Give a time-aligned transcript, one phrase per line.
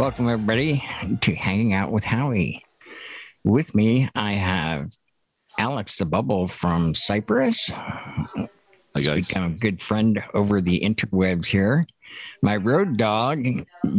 [0.00, 0.82] Welcome, everybody,
[1.20, 2.64] to Hanging Out with Howie.
[3.44, 4.92] With me, I have
[5.58, 7.68] Alex the Bubble from Cyprus.
[7.68, 8.48] Hi
[8.94, 9.28] He's guys.
[9.28, 11.86] become a good friend over the interwebs here.
[12.40, 13.44] My road dog,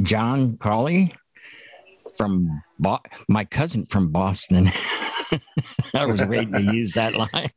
[0.01, 1.13] John Cawley
[2.17, 2.97] from Bo-
[3.29, 4.71] my cousin from Boston.
[5.93, 7.51] I was waiting to use that line.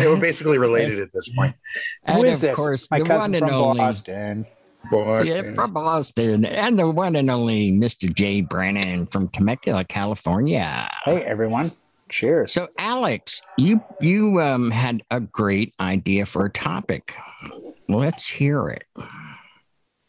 [0.00, 1.54] They were basically related at this point.
[2.06, 2.56] and Who is of this?
[2.56, 4.46] course, My the cousin one and from only, Boston.
[4.90, 5.44] Boston.
[5.44, 8.12] Yeah, from Boston, and the one and only Mr.
[8.12, 10.90] Jay Brennan from Temecula, California.
[11.04, 11.72] Hey, everyone.
[12.08, 12.52] Cheers.
[12.52, 17.14] So, Alex, you you um, had a great idea for a topic.
[17.88, 18.84] Let's hear it.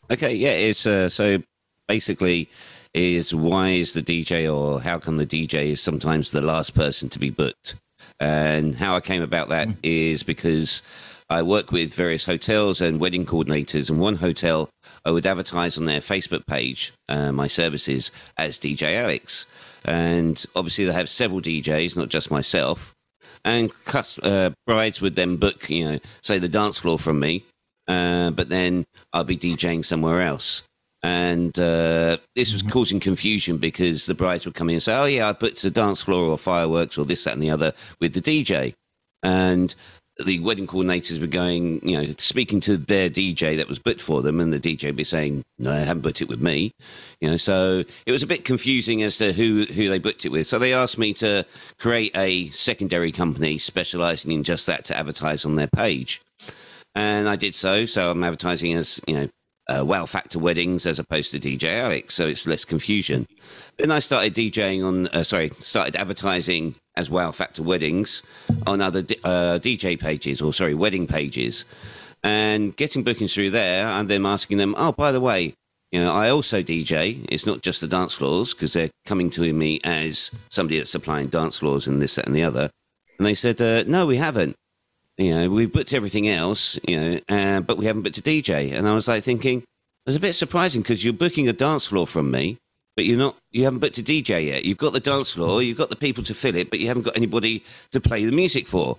[0.09, 1.41] Okay, yeah, it's uh, so
[1.87, 2.49] basically
[2.93, 7.09] is why is the DJ or how come the DJ is sometimes the last person
[7.09, 7.75] to be booked?
[8.19, 10.83] And how I came about that is because
[11.31, 14.69] I work with various hotels and wedding coordinators, and one hotel
[15.05, 19.45] I would advertise on their Facebook page uh, my services as DJ Alex,
[19.85, 22.93] and obviously they have several DJs, not just myself.
[23.45, 23.71] And
[24.21, 27.45] uh, brides would then book, you know, say the dance floor from me,
[27.87, 30.63] uh, but then I'll be DJing somewhere else.
[31.01, 35.05] And uh, this was causing confusion because the brides would come in and say, "Oh
[35.05, 37.71] yeah, I booked the dance floor or fireworks or this, that, and the other
[38.01, 38.73] with the DJ,"
[39.23, 39.73] and
[40.23, 44.21] the wedding coordinators were going, you know, speaking to their DJ that was booked for
[44.21, 46.71] them, and the DJ would be saying, "No, I haven't booked it with me,"
[47.19, 47.37] you know.
[47.37, 50.47] So it was a bit confusing as to who who they booked it with.
[50.47, 51.45] So they asked me to
[51.79, 56.21] create a secondary company specialising in just that to advertise on their page,
[56.95, 57.85] and I did so.
[57.85, 59.29] So I'm advertising as you know.
[59.71, 63.25] Uh, wow Factor weddings as opposed to DJ Alex, so it's less confusion.
[63.77, 68.21] Then I started DJing on, uh, sorry, started advertising as Wow Factor weddings
[68.67, 71.63] on other uh, DJ pages or sorry, wedding pages,
[72.21, 73.87] and getting bookings through there.
[73.87, 75.53] And then asking them, oh, by the way,
[75.91, 77.25] you know, I also DJ.
[77.29, 81.27] It's not just the dance floors because they're coming to me as somebody that's supplying
[81.27, 82.69] dance floors and this, that, and the other.
[83.17, 84.55] And they said, uh, no, we haven't.
[85.21, 88.73] You know, we've booked everything else, you know, uh, but we haven't booked a DJ.
[88.73, 89.65] And I was like thinking, it
[90.07, 92.57] was a bit surprising because you're booking a dance floor from me,
[92.95, 94.65] but you're not, you haven't booked a DJ yet.
[94.65, 97.03] You've got the dance floor, you've got the people to fill it, but you haven't
[97.03, 98.97] got anybody to play the music for.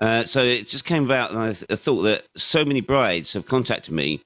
[0.00, 3.32] Uh, so it just came about, and I, th- I thought that so many brides
[3.32, 4.20] have contacted me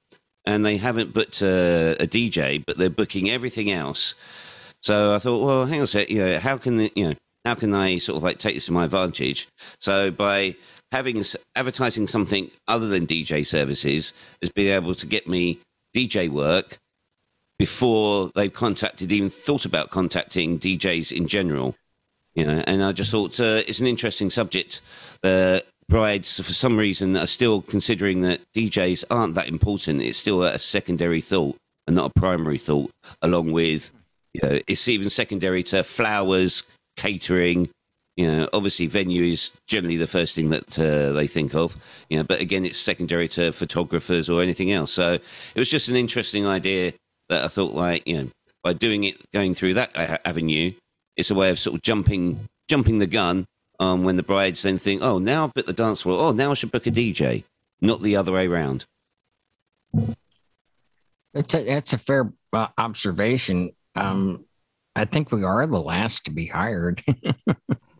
[0.44, 4.14] and they haven't booked a, a DJ, but they're booking everything else.
[4.82, 7.14] So I thought, well, hang on a sec, you know, how can the, you know,
[7.46, 9.48] how can I sort of like take this to my advantage?
[9.78, 10.56] So by
[10.92, 11.24] having
[11.56, 15.58] advertising something other than DJ services has been able to get me
[15.96, 16.78] DJ work
[17.58, 21.74] before they've contacted, even thought about contacting DJs in general.
[22.34, 24.80] You know, and I just thought uh, it's an interesting subject.
[25.22, 30.02] Uh, brides, for some reason, are still considering that DJs aren't that important.
[30.02, 32.90] It's still a secondary thought and not a primary thought.
[33.20, 33.90] Along with,
[34.32, 36.62] you know, it's even secondary to flowers,
[36.96, 37.68] catering.
[38.16, 41.76] You know, obviously, venue is generally the first thing that uh, they think of.
[42.10, 44.92] You know, but again, it's secondary to photographers or anything else.
[44.92, 46.92] So it was just an interesting idea
[47.28, 48.30] that I thought, like, you know,
[48.62, 49.90] by doing it, going through that
[50.26, 50.72] avenue,
[51.16, 53.46] it's a way of sort of jumping, jumping the gun
[53.80, 56.18] um, when the brides then think, oh, now I've booked the dance floor.
[56.20, 57.44] Oh, now I should book a DJ,
[57.80, 58.84] not the other way around.
[61.32, 63.70] That's a, that's a fair uh, observation.
[63.96, 64.44] Um,
[64.94, 67.02] I think we are the last to be hired.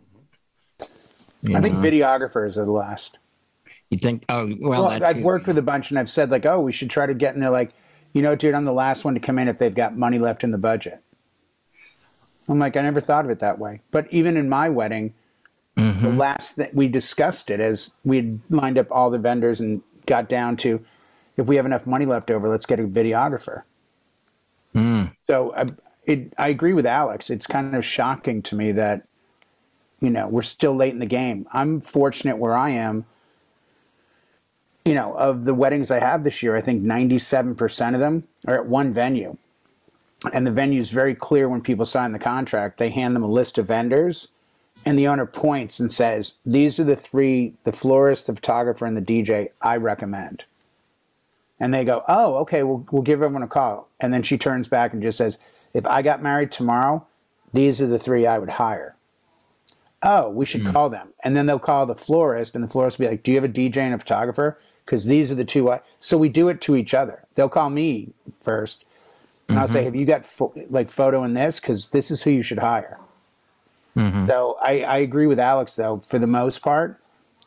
[1.45, 1.83] I think know?
[1.83, 3.19] videographers are the last.
[3.91, 4.25] you think.
[4.29, 6.91] Oh well, Well, I've worked with a bunch and I've said, like, oh, we should
[6.91, 7.73] try to get in there, like,
[8.13, 10.45] you know, dude, I'm the last one to come in if they've got money left
[10.45, 11.01] in the budget.
[12.49, 13.81] I'm like, I never thought of it that way.
[13.91, 15.15] But even in my wedding,
[15.77, 16.19] the Mhm.
[16.19, 20.57] last that we discussed it as we lined up all the vendors and got down
[20.59, 20.85] to
[21.39, 23.63] if we have enough money left over, let's get a videographer.
[24.75, 25.13] Mm.
[25.27, 25.67] So I,
[26.05, 27.31] it, I agree with Alex.
[27.31, 29.07] It's kind of shocking to me that,
[30.03, 31.47] you know, we're still late in the game.
[31.53, 33.05] I'm fortunate where I am.
[34.85, 38.57] You know, of the weddings I have this year, I think 97% of them are
[38.57, 39.39] at one venue.
[40.33, 42.79] And the venue is very clear when people sign the contract.
[42.79, 44.29] They hand them a list of vendors,
[44.85, 48.97] and the owner points and says, These are the three the florist, the photographer, and
[48.97, 50.45] the DJ I recommend.
[51.61, 53.89] And they go, Oh, okay, we'll, we'll give everyone a call.
[54.01, 55.39] And then she turns back and just says,
[55.75, 57.07] If I got married tomorrow,
[57.53, 58.97] these are the three I would hire.
[60.03, 60.73] Oh, we should mm-hmm.
[60.73, 61.09] call them.
[61.23, 63.49] And then they'll call the florist, and the florist will be like, Do you have
[63.49, 64.59] a DJ and a photographer?
[64.85, 65.71] Because these are the two.
[65.71, 65.81] I...
[66.01, 67.25] So we do it to each other.
[67.35, 68.85] They'll call me first,
[69.49, 69.85] and I'll say, mm-hmm.
[69.87, 71.61] Have you got fo- like photo in this?
[71.61, 72.99] Because this is who you should hire.
[73.97, 74.27] Mm-hmm.
[74.27, 76.99] So I, I agree with Alex, though, for the most part,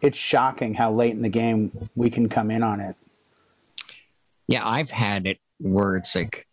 [0.02, 2.96] it's shocking how late in the game we can come in on it.
[4.48, 6.48] Yeah, I've had it where it's like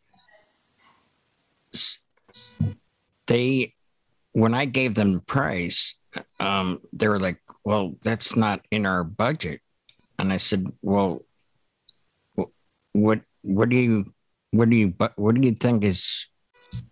[3.26, 3.74] they
[4.32, 5.94] when I gave them the price,
[6.40, 9.60] um, they were like, "Well, that's not in our budget,"
[10.18, 11.24] and I said, "Well,
[12.92, 14.12] what what do you
[14.52, 16.26] what do you what do you think is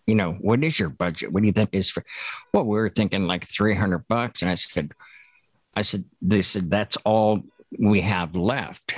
[0.07, 1.33] you know what is your budget?
[1.33, 2.05] What do you think is for
[2.53, 4.43] well we were thinking like 300 bucks.
[4.43, 4.93] And i said
[5.75, 7.43] i said they said that's all
[7.79, 8.95] we have left.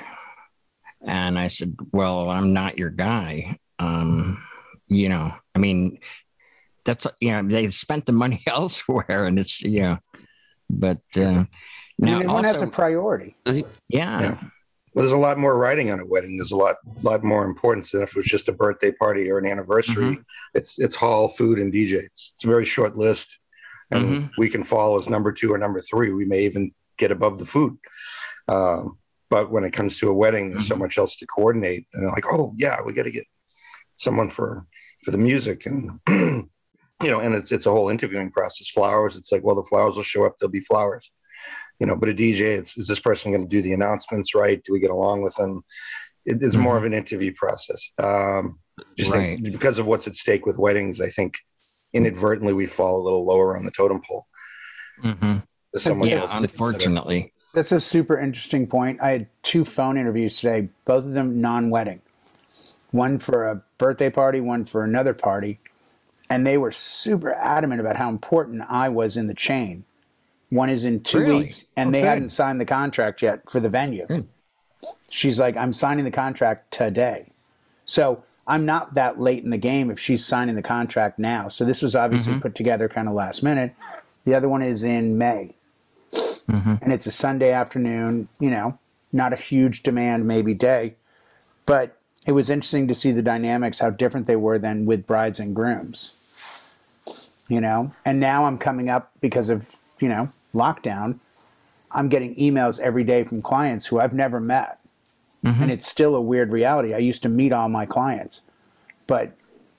[1.03, 3.59] And i said well i'm not your guy.
[3.79, 4.43] Um
[4.89, 5.99] you know i mean
[6.85, 9.99] that's you know they spent the money elsewhere and it's you know
[10.71, 11.45] but uh
[11.99, 13.61] now everyone also, has a priority yeah.
[13.89, 14.39] yeah
[14.95, 16.37] well, there's a lot more writing on a wedding.
[16.37, 19.39] There's a lot, lot more importance than if it was just a birthday party or
[19.39, 20.17] an anniversary.
[20.17, 20.23] Mm-hmm.
[20.55, 21.95] It's it's hall, food, and DJ.
[21.95, 23.39] It's, it's a very short list,
[23.91, 24.27] and mm-hmm.
[24.37, 26.13] we can fall as number two or number three.
[26.13, 27.79] We may even get above the food.
[28.49, 28.99] Um,
[29.31, 30.75] but when it comes to a wedding, there's mm-hmm.
[30.75, 33.25] so much else to coordinate, and they're like, oh yeah, we got to get
[33.97, 34.67] someone for
[35.05, 36.01] for the music and.
[37.03, 38.69] you know, and it's it's a whole interviewing process.
[38.71, 40.37] Flowers, it's like, well, the flowers will show up.
[40.39, 41.11] There'll be flowers
[41.83, 44.63] you know, but a DJ, it's is this person going to do the announcements right?
[44.63, 45.65] Do we get along with them?
[46.25, 46.63] It, it's mm-hmm.
[46.63, 47.91] more of an interview process.
[47.99, 48.61] Um,
[48.97, 49.37] just right.
[49.37, 51.35] think, because of what's at stake with weddings, I think
[51.93, 54.27] inadvertently we fall a little lower on the totem pole.
[55.03, 56.05] Mm-hmm.
[56.05, 57.33] yeah, unfortunately.
[57.53, 59.03] That's a super interesting point.
[59.03, 62.01] I had two phone interviews today, both of them non-wedding.
[62.93, 65.59] One for a birthday party, one for another party,
[66.31, 69.85] and they were super adamant about how important I was in the chain.
[70.51, 71.45] One is in two really?
[71.45, 72.01] weeks, and okay.
[72.01, 74.07] they hadn't signed the contract yet for the venue.
[74.07, 74.29] Good.
[75.09, 77.31] She's like, I'm signing the contract today.
[77.85, 81.49] So I'm not that late in the game if she's signing the contract now.
[81.49, 82.43] So this was obviously mm-hmm.
[82.43, 83.75] put together kind of last minute.
[84.25, 85.55] The other one is in May.
[86.13, 86.75] Mm-hmm.
[86.83, 88.79] And it's a Sunday afternoon, you know,
[89.13, 90.97] not a huge demand maybe day.
[91.67, 91.97] But
[92.27, 95.55] it was interesting to see the dynamics, how different they were than with brides and
[95.55, 96.13] grooms.
[97.49, 101.19] You know, and now I'm coming up because of, you know, lockdown,
[101.91, 104.81] I'm getting emails every day from clients who I've never met.
[105.45, 105.63] Mm-hmm.
[105.63, 106.95] And it's still a weird reality.
[106.95, 108.43] I used to meet all my clients.
[109.07, 109.37] But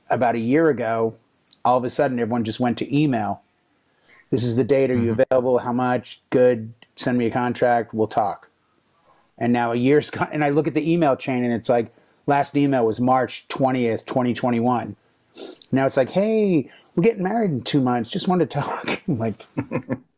[0.09, 1.15] about a year ago,
[1.63, 3.41] all of a sudden everyone just went to email.
[4.29, 4.91] This is the date.
[4.91, 5.05] Are mm-hmm.
[5.05, 5.59] you available?
[5.59, 6.21] How much?
[6.29, 6.73] Good.
[6.95, 7.93] Send me a contract.
[7.93, 8.49] We'll talk.
[9.37, 11.93] And now a year's gone, and I look at the email chain and it's like
[12.25, 14.95] last email was March 20th, 2021.
[15.71, 18.09] Now it's like, hey, we're getting married in two months.
[18.09, 19.01] Just wanted to talk.
[19.07, 19.35] I'm like,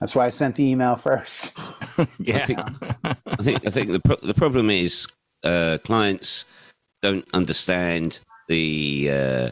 [0.00, 1.56] That's why I sent the email first.
[2.18, 5.06] yeah, I think, I think, I think the pro- the problem is
[5.44, 6.44] uh, clients
[7.00, 9.50] don't understand the uh,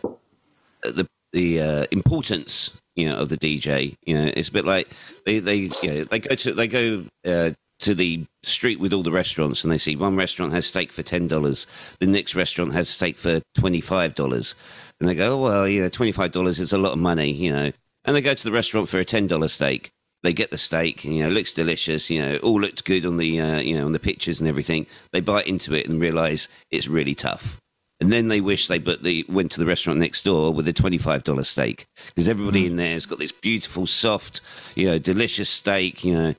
[0.82, 3.96] the the uh, importance you know of the DJ.
[4.04, 4.88] You know, it's a bit like
[5.24, 7.52] they they you know, they go to they go uh,
[7.82, 11.02] to the street with all the restaurants and they see one restaurant has steak for
[11.02, 11.66] ten dollars,
[12.00, 14.54] the next restaurant has steak for twenty five dollars,
[14.98, 17.30] and they go, oh, well, you know, twenty five dollars is a lot of money,
[17.30, 17.72] you know,
[18.04, 19.90] and they go to the restaurant for a ten dollar steak,
[20.22, 23.16] they get the steak, you know, it looks delicious, you know, all looks good on
[23.16, 24.86] the, uh, you know, on the pictures and everything.
[25.12, 27.58] They bite into it and realize it's really tough.
[28.00, 30.72] And then they wish they but they went to the restaurant next door with a
[30.72, 32.66] twenty-five dollar steak because everybody mm.
[32.68, 34.40] in there has got this beautiful, soft,
[34.74, 36.34] you know, delicious steak, you know.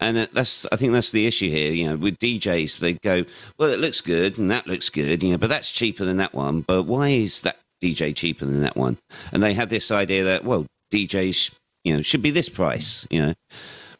[0.00, 1.72] And that's, I think that's the issue here.
[1.72, 3.24] You know, with DJs, they go,
[3.58, 6.34] well, it looks good and that looks good, you know, but that's cheaper than that
[6.34, 6.62] one.
[6.62, 8.98] But why is that DJ cheaper than that one?
[9.32, 11.52] And they had this idea that, well, DJs
[11.84, 13.34] you know, should be this price, you know.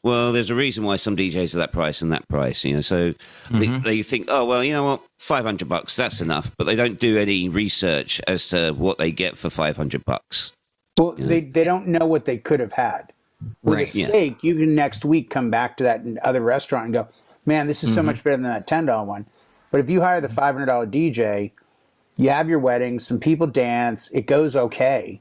[0.02, 2.80] Well, there's a reason why some DJs are that price and that price, you know.
[2.80, 3.58] So mm-hmm.
[3.58, 6.52] they, they think, oh, well, you know what, 500 bucks, that's enough.
[6.56, 10.52] But they don't do any research as to what they get for 500 bucks.
[10.96, 11.28] Well, you know?
[11.28, 13.12] they, they don't know what they could have had.
[13.62, 14.48] With right, a steak, yeah.
[14.48, 17.08] you can next week come back to that other restaurant and go,
[17.46, 17.96] man, this is mm-hmm.
[17.96, 19.26] so much better than that $10 one.
[19.70, 21.52] But if you hire the $500 DJ,
[22.16, 25.20] you have your wedding, some people dance, it goes okay.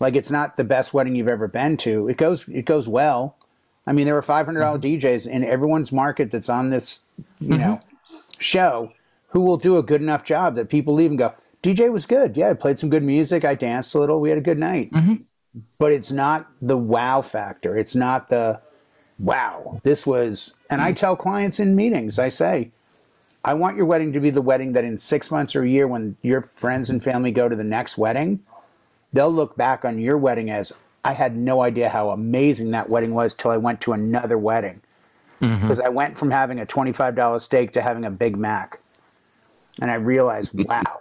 [0.00, 2.08] Like it's not the best wedding you've ever been to.
[2.08, 3.36] It goes it goes well.
[3.86, 5.06] I mean, there were five hundred dollar mm-hmm.
[5.06, 7.00] DJs in everyone's market that's on this,
[7.40, 7.60] you mm-hmm.
[7.60, 7.80] know,
[8.38, 8.92] show
[9.28, 12.36] who will do a good enough job that people leave and go, DJ was good.
[12.36, 13.44] Yeah, I played some good music.
[13.44, 14.20] I danced a little.
[14.20, 14.90] We had a good night.
[14.92, 15.22] Mm-hmm.
[15.78, 17.76] But it's not the wow factor.
[17.76, 18.60] It's not the
[19.18, 19.80] wow.
[19.82, 20.96] This was, and I mm-hmm.
[20.96, 22.70] tell clients in meetings, I say,
[23.44, 25.88] I want your wedding to be the wedding that in six months or a year,
[25.88, 28.40] when your friends and family go to the next wedding,
[29.12, 30.72] they'll look back on your wedding as
[31.04, 34.80] I had no idea how amazing that wedding was till I went to another wedding.
[35.40, 35.86] Because mm-hmm.
[35.86, 38.80] I went from having a $25 steak to having a Big Mac.
[39.80, 41.00] And I realized, wow,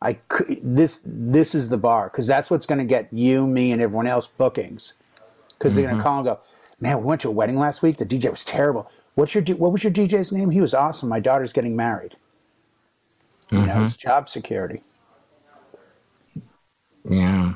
[0.00, 3.72] I could, this this is the bar because that's what's going to get you, me,
[3.72, 4.94] and everyone else bookings.
[5.50, 6.08] Because they're going to mm-hmm.
[6.08, 6.40] call and go,
[6.80, 7.96] man, we went to a wedding last week.
[7.96, 8.88] The DJ was terrible.
[9.16, 10.50] What's your what was your DJ's name?
[10.50, 11.08] He was awesome.
[11.08, 12.14] My daughter's getting married.
[13.50, 13.66] You mm-hmm.
[13.66, 14.80] know, it's job security.
[17.04, 17.54] Yeah.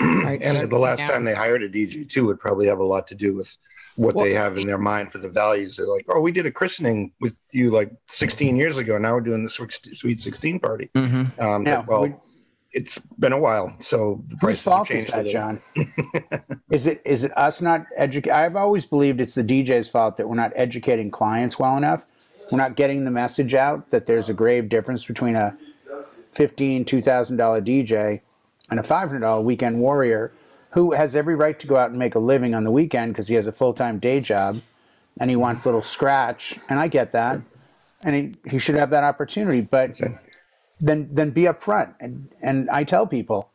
[0.00, 0.42] Right.
[0.42, 1.08] And So, the last yeah.
[1.08, 3.56] time they hired a DJ too would probably have a lot to do with
[3.96, 5.76] what Well, they have in their mind for the values.
[5.76, 8.98] They're like, oh, we did a christening with you like 16 years ago.
[8.98, 10.90] Now we're doing the Sweet Sweet 16 party.
[10.94, 11.38] Mhm.
[11.40, 12.14] Um, Now, but, well, we-
[12.72, 15.10] it's been a while, so the Whose prices have fault is changed.
[15.12, 15.30] a that.
[15.30, 15.60] John?
[16.70, 18.32] is it is it us not educate?
[18.32, 22.04] I've always believed it's the DJ's fault that we're not educating clients well enough.
[22.50, 25.56] We're not getting the message out that there's a grave difference between a
[26.32, 28.20] fifteen, two thousand dollar DJ
[28.70, 30.32] and a five hundred dollar weekend warrior
[30.74, 33.28] who has every right to go out and make a living on the weekend because
[33.28, 34.60] he has a full time day job
[35.18, 36.58] and he wants a little scratch.
[36.68, 37.40] And I get that,
[38.04, 39.60] and he, he should have that opportunity.
[39.60, 40.00] But
[40.80, 43.50] then then be upfront and and I tell people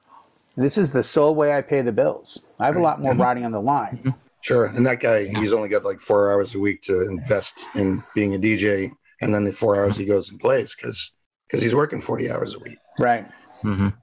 [0.56, 2.46] this is the sole way I pay the bills.
[2.60, 4.14] I have a lot more riding on the line.
[4.42, 4.68] Sure.
[4.68, 8.36] And that guy, he's only got like four hours a week to invest in being
[8.36, 8.90] a DJ,
[9.22, 11.12] and then the four hours he goes and plays because
[11.48, 12.78] because he's working 40 hours a week.
[13.00, 13.28] Right.
[13.64, 13.94] Mhm.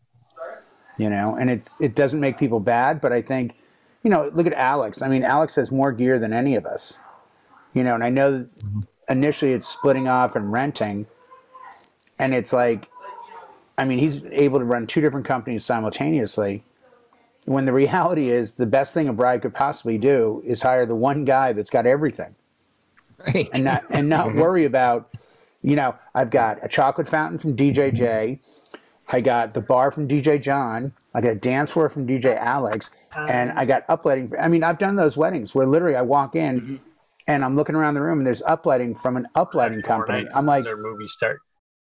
[0.99, 3.55] You know, and it's it doesn't make people bad, but I think,
[4.03, 5.03] you know, look at Alex.
[5.03, 6.99] I mean, Alex has more gear than any of us.
[7.75, 8.49] You know, and I know that
[9.09, 11.07] initially it's splitting off and renting,
[12.19, 12.88] and it's like,
[13.76, 16.65] I mean, he's able to run two different companies simultaneously.
[17.45, 20.97] When the reality is, the best thing a bride could possibly do is hire the
[20.97, 22.35] one guy that's got everything.
[23.19, 23.49] Right.
[23.53, 24.41] and not and not mm-hmm.
[24.41, 25.11] worry about
[25.62, 28.41] you know i've got a chocolate fountain from dj j
[29.08, 32.90] i got the bar from dj john i got a dance floor from dj alex
[33.28, 36.80] and i got uplighting i mean i've done those weddings where literally i walk in
[37.26, 40.64] and i'm looking around the room and there's uplighting from an uplighting company i'm like
[40.64, 41.40] their movie start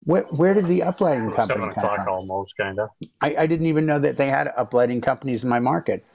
[0.03, 2.89] where, where did the uplighting company seven come from almost, kind of.
[3.19, 6.05] I, I didn't even know that they had uplighting companies in my market.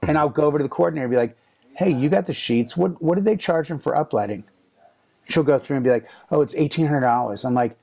[0.00, 1.36] And I'll go over to the coordinator and be like,
[1.76, 2.74] hey, you got the sheets.
[2.74, 4.44] What what did they charge them for uplighting?
[5.28, 7.44] She'll go through and be like, oh, it's $1,800.
[7.44, 7.74] I'm like, "Uh,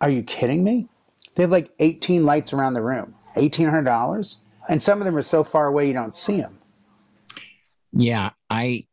[0.00, 0.88] are you kidding me?
[1.34, 3.14] They have like 18 lights around the room.
[3.36, 4.36] $1,800?
[4.68, 6.58] And some of them are so far away you don't see them.
[7.92, 8.86] Yeah, I,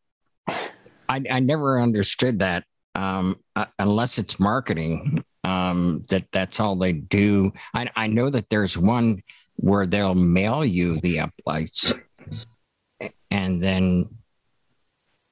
[0.47, 2.65] I, I never understood that.
[2.95, 7.53] Um, uh, unless it's marketing, um, that that's all they do.
[7.73, 9.21] I, I know that there's one
[9.55, 11.97] where they'll mail you the uplights,
[13.31, 14.09] and then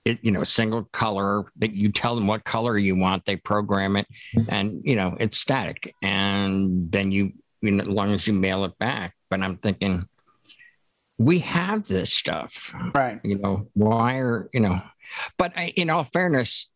[0.08, 3.96] it, you know, single color that you tell them what color you want, they program
[3.96, 4.50] it, mm-hmm.
[4.50, 8.64] and you know, it's static, and then you, you know, as long as you mail
[8.66, 9.14] it back.
[9.30, 10.08] But I'm thinking,
[11.18, 13.20] we have this stuff Right.
[13.24, 14.80] you know why are you know
[15.38, 16.70] but I, in all fairness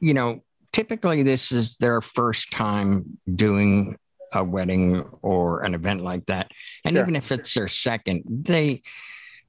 [0.00, 0.42] you know
[0.72, 3.98] typically this is their first time doing
[4.32, 6.50] a wedding or an event like that
[6.84, 7.02] and Sure.
[7.02, 8.82] even if it's their second they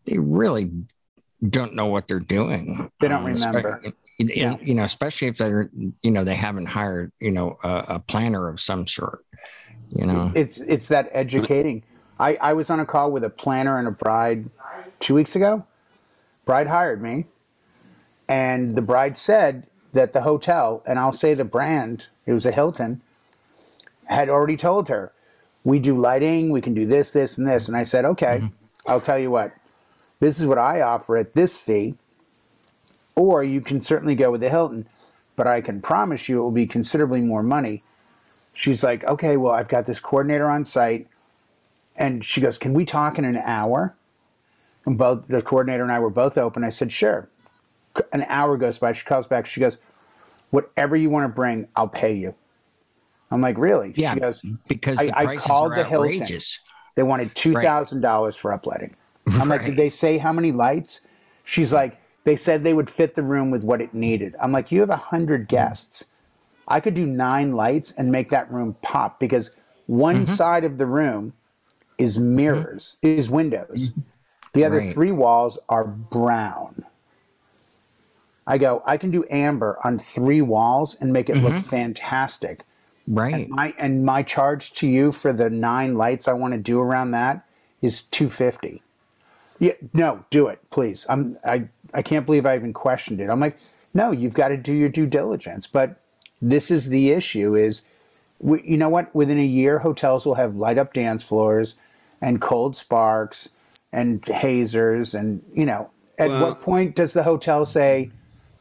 [0.05, 0.71] they really
[1.49, 3.81] don't know what they're doing They don't Um, remember.
[4.17, 4.57] Yeah.
[4.61, 5.69] you know especially if they're
[6.01, 9.25] you know they haven't hired you know a, a planner of some sort
[9.89, 11.83] you know It's it's that educating.
[12.19, 14.49] I, I was on a call with a planner and a bride
[15.01, 15.65] two weeks ago.
[16.45, 17.25] Bride hired me,
[18.29, 22.51] and the bride said that the hotel, and I'll say the brand, it was a
[22.51, 23.01] Hilton,
[24.05, 25.11] had already told her,
[25.63, 27.67] we do lighting, we can do this, this, and this.
[27.67, 28.49] And I said, okay,
[28.87, 29.51] I'll tell you what,
[30.25, 31.95] this is what I offer at this fee,
[33.15, 34.87] or you can certainly go with the Hilton,
[35.35, 37.83] but I can promise you it will be considerably more money
[38.55, 41.07] she's like, okay, well, I've got this coordinator on site.
[41.97, 43.95] And she goes, can we talk in an hour?
[44.85, 46.63] And both the coordinator and I were both open.
[46.63, 47.29] I said, sure.
[48.11, 48.93] An hour goes by.
[48.93, 49.45] She calls back.
[49.45, 49.77] She goes,
[50.51, 52.33] whatever you want to bring, I'll pay you.
[53.31, 53.93] I'm like, really?
[53.95, 56.39] Yeah, She goes, because I- I called the Hilton.
[56.95, 58.53] they wanted $2,000 for
[59.33, 61.05] I'm like, did they say how many lights?
[61.43, 64.35] She's like, they said they would fit the room with what it needed.
[64.41, 65.47] I'm like, you have a 100 mm-hmm.
[65.47, 66.05] guests.
[66.67, 70.33] I could do nine lights and make that room pop because one mm-hmm.
[70.33, 71.33] side of the room
[71.97, 72.35] is mm-hmm.
[72.35, 73.91] mirrors, is windows.
[74.53, 74.93] The other Right.
[74.93, 76.85] three walls are brown.
[78.47, 82.61] I go, I can do amber on three walls and make it look fantastic.
[83.07, 86.79] right My and my charge to you for the nine lights I want to do
[86.79, 87.45] around that
[87.81, 88.81] is two fifty.
[89.59, 91.05] Yeah, no, do it, please.
[91.09, 93.29] I'm I I can't believe I even questioned it.
[93.29, 93.57] I'm like,
[93.93, 95.67] no, you've got to do your due diligence.
[95.67, 96.01] But
[96.41, 97.83] this is the issue: is
[98.39, 99.13] we, you know what?
[99.15, 101.75] Within a year, hotels will have light up dance floors
[102.21, 103.49] and cold sparks
[103.93, 108.11] and hazers, and you know, at Well- what point does the hotel say,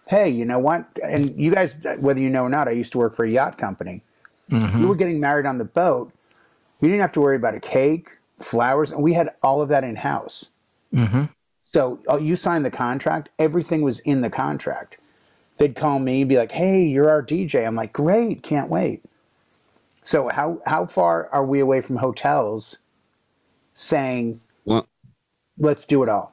[0.08, 2.98] "Hey, you know what?" And you guys, whether you know or not, I used to
[2.98, 4.02] work for a yacht company
[4.50, 4.80] mm-hmm.
[4.80, 6.12] you were getting married on the boat,
[6.80, 9.84] you didn't have to worry about a cake, flowers, and we had all of that
[9.84, 10.50] in house.
[11.72, 15.00] So oh, you signed the contract, everything was in the contract.
[15.58, 19.02] They'd call me, and be like, "Hey, you're our DJ." I'm like, "Great, can't wait."
[20.02, 22.78] So how how far are we away from hotels
[23.72, 24.86] saying, Well,
[25.58, 26.32] let's do it all.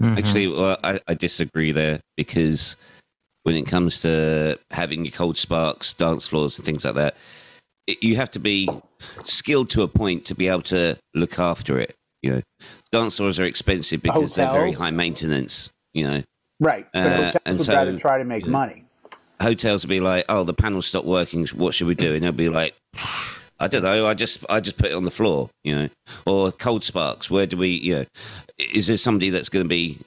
[0.00, 0.18] Mhm.
[0.18, 2.76] Actually, well, I, I disagree there because
[3.42, 7.16] when it comes to having your cold sparks, dance floors, and things like that,
[7.86, 8.68] it, you have to be
[9.24, 11.94] skilled to a point to be able to look after it.
[12.22, 12.42] You know,
[12.92, 15.70] dance floors are expensive because they're very high maintenance.
[15.94, 16.22] You know,
[16.60, 16.86] Right.
[16.92, 18.84] But Uh, hotels and would so- rather try to make money.
[19.40, 21.46] hotels will be like, "Oh, the panel stopped working.
[21.48, 22.74] What should we do?" And they'll be like,
[23.58, 24.06] "I don't know.
[24.06, 25.88] I just I just put it on the floor." You know,
[26.26, 27.30] or cold sparks.
[27.30, 27.68] Where do we?
[27.68, 28.04] You know,
[28.58, 29.98] is there somebody that's going to be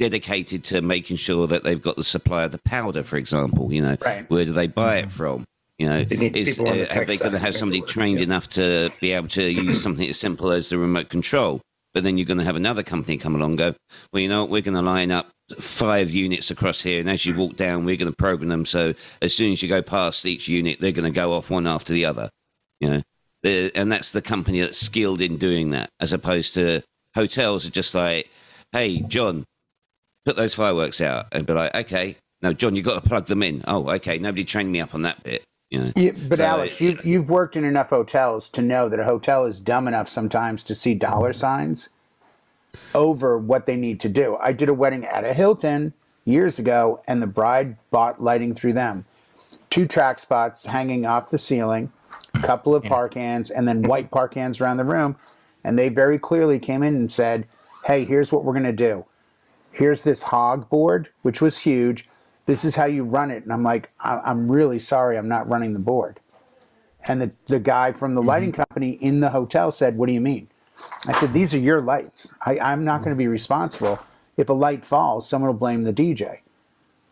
[0.00, 3.72] dedicated to making sure that they've got the supply of the powder, for example?
[3.72, 4.28] You know, Right.
[4.30, 5.44] where do they buy it from?
[5.82, 8.18] You know, is, the uh, are they going to have somebody make it work, trained
[8.20, 8.24] yeah.
[8.24, 11.60] enough to be able to use something as simple as the remote control?
[11.92, 13.74] But then you're going to have another company come along and go,
[14.12, 17.00] well, you know what, we're going to line up five units across here.
[17.00, 18.64] And as you walk down, we're going to program them.
[18.64, 21.66] So as soon as you go past each unit, they're going to go off one
[21.66, 22.30] after the other.
[22.78, 23.02] You know,
[23.74, 26.82] and that's the company that's skilled in doing that, as opposed to
[27.16, 28.30] hotels are just like,
[28.70, 29.44] hey, John,
[30.24, 31.26] put those fireworks out.
[31.32, 33.64] And be like, okay, no, John, you've got to plug them in.
[33.66, 35.42] Oh, okay, nobody trained me up on that bit.
[35.72, 39.00] You know, Yeah, but So, Alex, you, you've worked in enough hotels to know that
[39.00, 41.88] a hotel is dumb enough sometimes to see dollar signs
[42.94, 44.36] over what they need to do.
[44.38, 45.94] I did a wedding at a Hilton
[46.26, 49.06] years ago, and the bride bought lighting through them.
[49.70, 51.90] Two track spots hanging off the ceiling,
[52.34, 55.16] a couple of par cans, and then white par cans around the room.
[55.64, 57.46] And they very clearly came in and said,
[57.86, 59.06] Hey, here's what we're going to do.
[59.72, 62.06] Here's this hog board, which was huge.
[62.46, 63.44] This is how you run it.
[63.44, 66.20] And I'm like, I- I'm really sorry, I'm not running the board.
[67.06, 68.28] And the, the guy from the mm-hmm.
[68.28, 70.48] lighting company in the hotel said, What do you mean?
[71.06, 72.34] I said, These are your lights.
[72.44, 73.98] I, I'm not going to be responsible.
[74.36, 76.40] If a light falls, someone will blame the DJ.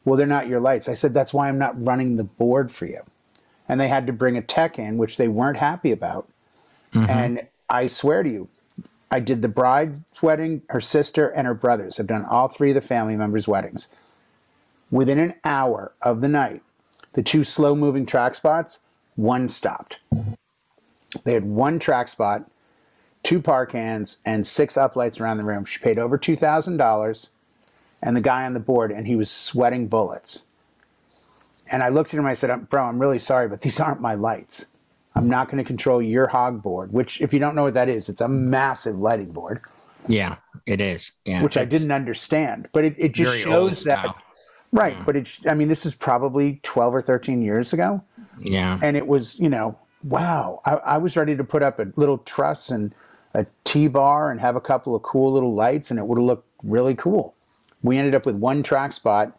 [0.04, 0.88] Well, they're not your lights.
[0.88, 3.00] I said, That's why I'm not running the board for you.
[3.68, 6.28] And they had to bring a tech in, which they weren't happy about.
[6.92, 7.10] Mm-hmm.
[7.10, 8.48] And I swear to you,
[9.10, 11.98] I did the bride's wedding, her sister, and her brothers.
[11.98, 13.88] I've done all three of the family members' weddings.
[14.90, 16.62] Within an hour of the night,
[17.12, 18.80] the two slow moving track spots,
[19.16, 20.00] one stopped.
[21.24, 22.50] They had one track spot,
[23.22, 25.64] two par cans, and six uplights around the room.
[25.64, 27.28] She paid over $2,000,
[28.02, 30.44] and the guy on the board, and he was sweating bullets.
[31.70, 34.14] And I looked at him, I said, Bro, I'm really sorry, but these aren't my
[34.14, 34.66] lights.
[35.14, 37.88] I'm not going to control your hog board, which, if you don't know what that
[37.88, 39.60] is, it's a massive lighting board,
[40.08, 41.12] Yeah, it is.
[41.24, 42.68] Yeah, which I didn't understand.
[42.72, 44.14] But it, it just shows that,
[44.72, 44.96] right?
[45.04, 48.02] But it, I mean, this is probably 12 or 13 years ago.
[48.38, 51.92] Yeah, and it was you know wow I, I was ready to put up a
[51.96, 52.94] little truss and
[53.34, 56.48] a t-bar and have a couple of cool little lights and it would have looked
[56.62, 57.34] really cool.
[57.82, 59.36] We ended up with one track spot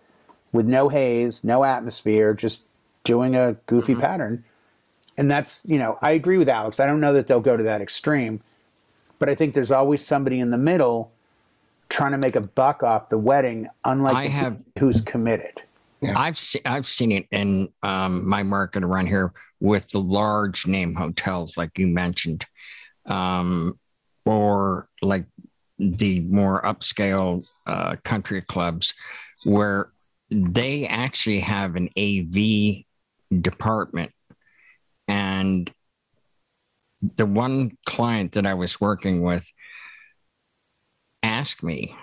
[0.51, 2.65] with no haze no atmosphere just
[3.03, 4.01] doing a goofy mm-hmm.
[4.01, 4.43] pattern.
[5.17, 6.79] And that's you know i agree with alex.
[6.79, 8.41] I don't know that they'll go to that extreme
[9.19, 11.11] but i think there's always somebody in the middle
[11.91, 15.51] trying to make a buck off the wedding unlike I have- who's committed.
[16.15, 20.95] I've se- I've seen it in um, my market around here with the large name
[20.95, 22.43] hotels, like you mentioned,
[23.05, 23.77] um,
[24.25, 25.25] or like
[25.77, 28.95] the more upscale uh, country clubs,
[29.43, 29.91] where
[30.31, 32.83] they actually have an AV
[33.43, 34.11] department,
[35.07, 35.71] and
[37.15, 39.47] the one client that I was working with
[41.23, 41.95] asked me,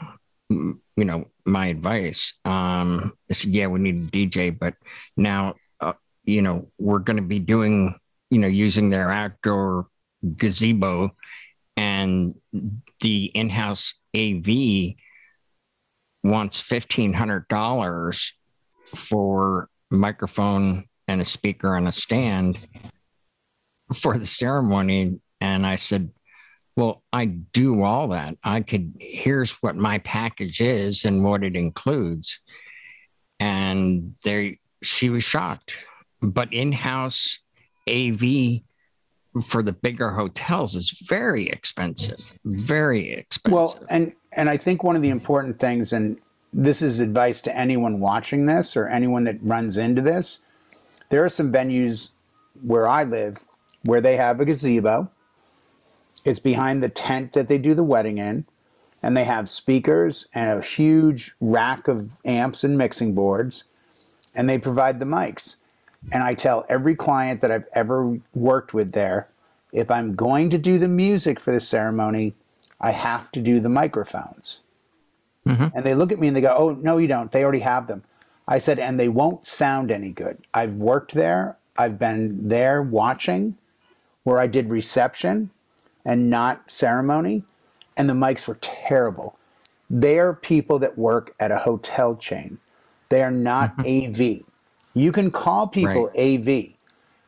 [0.51, 2.35] you know, my advice.
[2.45, 4.75] Um, I said, yeah, we need a DJ, but
[5.17, 7.99] now, uh, you know, we're going to be doing,
[8.31, 9.89] you know, using their outdoor
[10.37, 11.15] gazebo
[11.77, 12.35] and
[13.01, 14.97] the in-house AV
[16.25, 18.33] wants $1,500
[18.97, 22.59] for microphone and a speaker on a stand
[23.95, 25.21] for the ceremony.
[25.41, 26.11] And I said,
[26.79, 28.37] well, I do all that.
[28.45, 32.39] I could, here's what my package is and what it includes.
[33.41, 35.75] And they, she was shocked.
[36.23, 37.41] But in house
[37.91, 38.61] AV
[39.45, 43.53] for the bigger hotels is very expensive, very expensive.
[43.53, 46.17] Well, and and I think one of the important things, and
[46.53, 50.45] this is advice to anyone watching this or anyone that runs into this,
[51.11, 52.13] there are some venues
[52.63, 53.45] where I live
[53.83, 55.11] where they have a gazebo.
[56.29, 58.45] It's behind the tent that they do the wedding in,
[59.03, 63.65] and they have speakers and a huge rack of amps and mixing boards,
[64.35, 65.57] and they provide the mics.
[66.13, 69.27] And I tell every client that I've ever worked with there,
[69.73, 72.35] if I'm going to do the music for the ceremony,
[72.79, 74.61] I have to do the microphones.
[75.47, 75.69] Mm-hmm.
[75.75, 77.33] And they look at me and they go, Oh, no, you don't.
[77.33, 78.05] They already have them.
[78.47, 80.39] I said, And they won't sound any good.
[80.53, 83.57] I've worked there, I've been there watching
[84.25, 85.51] where I did reception,
[86.09, 87.45] and not ceremony,
[87.95, 89.39] and the mics were terrible.
[89.91, 92.59] They are people that work at a hotel chain.
[93.11, 94.11] They are not mm-hmm.
[94.11, 94.43] AV.
[94.95, 96.71] You can call people AV.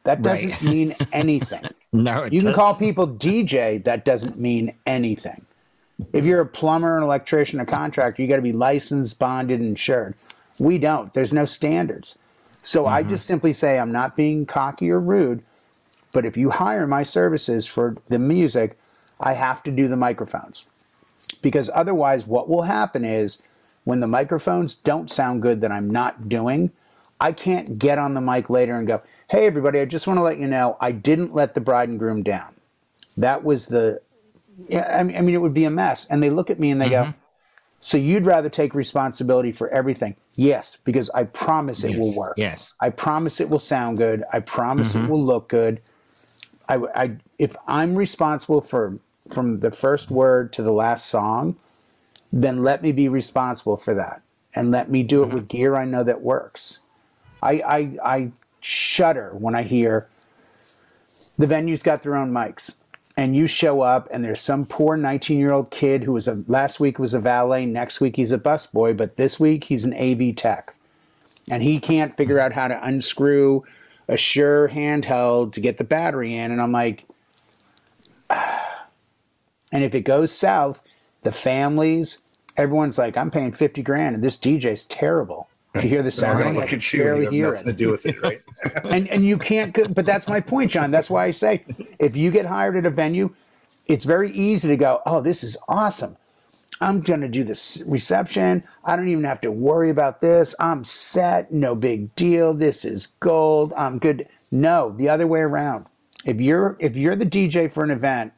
[0.05, 0.63] That doesn't Right.
[0.63, 1.67] mean anything.
[1.93, 2.59] No, it You can doesn't.
[2.59, 3.85] call people DJ.
[3.85, 5.45] That doesn't mean anything.
[6.15, 10.15] If you're a plumber, an electrician, a contractor, you got to be licensed, bonded, insured.
[10.59, 11.13] We don't.
[11.13, 12.19] There's no standards.
[12.63, 13.11] So I mm-hmm.
[13.11, 15.43] just simply say I'm not being cocky or rude,
[16.13, 18.79] but if you hire my services for the music,
[19.21, 20.65] I have to do the microphones.
[21.43, 23.43] Because otherwise, what will happen is
[23.85, 26.71] when the microphones don't sound good that I'm not doing,
[27.21, 30.23] I can't get on the mic later and go, hey, everybody, I just want to
[30.23, 32.55] let you know I didn't let the bride and groom down.
[33.17, 34.01] That was the,
[34.69, 36.07] yeah, I mean, I mean, it would be a mess.
[36.11, 37.19] And they look at me and they go, mm-hmm.
[37.81, 40.17] so you'd rather take responsibility for everything?
[40.35, 42.35] Yes, because I promise it will work.
[42.37, 42.73] Yes.
[42.81, 44.25] I promise it will sound good.
[44.33, 45.09] I promise it mm-hmm.
[45.09, 45.81] will look good.
[46.71, 51.57] I, I, if I'm responsible for from the first word to the last song,
[52.33, 54.23] then let me be responsible for that,
[54.55, 55.35] and let me do it mm-hmm.
[55.35, 56.81] with gear I know that works.
[57.43, 60.07] I, I, I shudder when I hear
[61.39, 62.77] the venue's got their own mics,
[63.17, 66.45] and you show up, and there's some poor 19 year old kid who was a
[66.47, 69.95] last week was a valet, next week he's a busboy, but this week he's an
[69.95, 70.75] AV tech.
[71.51, 73.65] And he can't figure out how to unscrew
[74.11, 76.51] a Shure handheld to get the battery in.
[76.51, 77.05] And I'm like,
[78.31, 80.83] and if it goes south,
[81.23, 82.19] the families,
[82.57, 85.49] everyone's like, I'm paying 50 grand and this DJ's terrible.
[85.77, 86.41] You hear the sound?
[86.41, 87.03] going to I look can at you.
[87.03, 88.43] barely You hear nothing it to do with it, right?
[88.85, 91.65] and and you can't but that's my point john that's why i say
[91.99, 93.31] if you get hired at a venue
[93.87, 96.17] it's very easy to go oh this is awesome
[96.81, 98.65] i'm going to do this reception.
[98.85, 100.55] I don't even have to worry about this.
[100.59, 101.53] I'm set.
[101.53, 102.55] No big deal.
[102.55, 103.73] This is gold.
[103.77, 104.27] I'm good.
[104.51, 105.87] No the other way around.
[106.25, 108.33] If you're if you're the dj for an event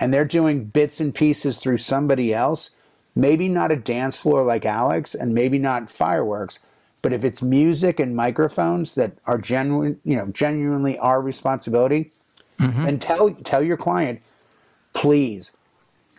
[0.00, 2.74] and they're doing bits and pieces through somebody else
[3.14, 6.60] maybe not a dance floor like alex and maybe not fireworks
[7.02, 12.10] but if it's music and microphones that are genuine, you know, genuinely our responsibility,
[12.58, 12.84] mm-hmm.
[12.84, 14.20] then tell tell your client,
[14.94, 15.56] please,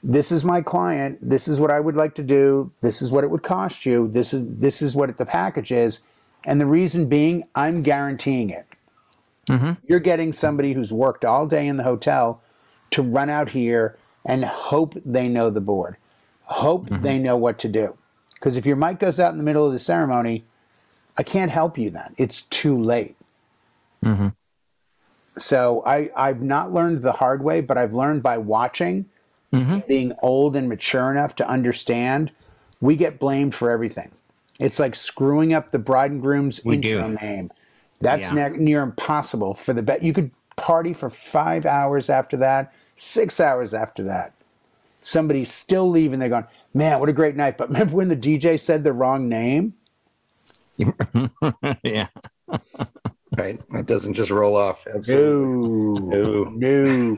[0.03, 1.17] this is my client.
[1.21, 2.71] This is what I would like to do.
[2.81, 4.07] This is what it would cost you.
[4.07, 6.07] This is this is what the package is,
[6.45, 8.65] and the reason being, I'm guaranteeing it.
[9.47, 9.73] Mm-hmm.
[9.87, 12.43] You're getting somebody who's worked all day in the hotel
[12.91, 15.97] to run out here and hope they know the board,
[16.43, 17.03] hope mm-hmm.
[17.03, 17.97] they know what to do.
[18.35, 20.43] Because if your mic goes out in the middle of the ceremony,
[21.17, 22.15] I can't help you then.
[22.17, 23.17] It's too late.
[24.03, 24.29] Mm-hmm.
[25.37, 29.05] So I, I've not learned the hard way, but I've learned by watching,
[29.51, 29.79] Mm-hmm.
[29.87, 32.31] being old and mature enough to understand,
[32.81, 34.11] we get blamed for everything.
[34.59, 36.99] It's like screwing up the bride and groom's We do.
[36.99, 37.49] intro name.
[37.99, 38.49] That's Yeah.
[38.49, 40.03] ne- near impossible for the bet.
[40.03, 44.33] You could party for five hours after that, six hours after that.
[45.01, 46.19] Somebody's still leaving.
[46.19, 47.57] They're going, man, what a great night.
[47.57, 49.73] But remember when the DJ said the wrong name?
[51.83, 52.07] yeah.
[53.37, 53.59] Right?
[53.69, 54.85] That doesn't just roll off.
[54.87, 56.01] Absolutely.
[56.01, 56.49] No, No.
[56.51, 57.17] no.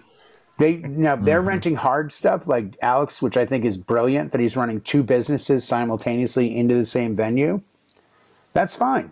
[0.61, 1.47] They now they're mm-hmm.
[1.47, 5.67] renting hard stuff like Alex, which I think is brilliant that he's running two businesses
[5.67, 7.61] simultaneously into the same venue.
[8.53, 9.11] That's fine.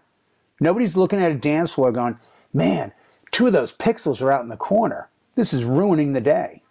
[0.60, 2.20] Nobody's looking at a dance floor going,
[2.54, 2.92] "Man,
[3.32, 5.10] two of those pixels are out in the corner.
[5.34, 6.62] This is ruining the day."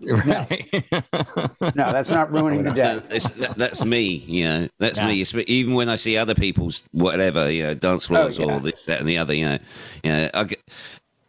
[0.00, 0.72] Right.
[1.60, 3.02] No, that's not ruining the day.
[3.10, 4.68] It's, that, that's me, you know.
[4.78, 5.06] That's Yeah.
[5.08, 5.44] me.
[5.46, 8.56] Even when I see other people's whatever, you know, dance floors Oh, yeah.
[8.56, 9.58] or this, that, and the other, you know,
[10.02, 10.62] you know, I get,